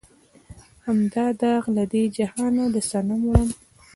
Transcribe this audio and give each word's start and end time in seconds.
هم 0.85 0.99
دا 1.13 1.25
داغ 1.41 1.63
لۀ 1.75 1.83
دې 1.93 2.03
جهانه 2.17 2.63
د 2.73 2.75
صنم 2.89 3.21
وړم 3.29 3.49